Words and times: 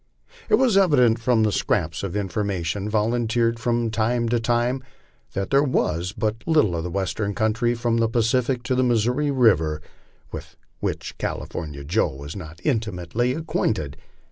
It 0.49 0.55
was 0.55 0.77
evident 0.77 1.19
from 1.19 1.43
the 1.43 1.51
scraps 1.51 2.01
of 2.01 2.15
information 2.15 2.89
volunteered 2.89 3.59
from 3.59 3.91
time 3.91 4.29
to 4.29 4.39
time, 4.39 4.81
that 5.33 5.51
there 5.51 5.61
wa 5.61 6.01
but 6.17 6.37
little 6.47 6.75
of 6.75 6.83
the 6.83 6.89
Western 6.89 7.35
country 7.35 7.75
from 7.75 7.97
the 7.97 8.09
Pacific 8.09 8.63
to 8.63 8.73
the 8.73 8.81
Missouri 8.81 9.29
river 9.29 9.79
with 10.31 10.55
which 10.79 11.19
California 11.19 11.83
Joe 11.83 12.15
was 12.15 12.35
not 12.35 12.59
intimately 12.63 13.35
acquainted. 13.35 13.95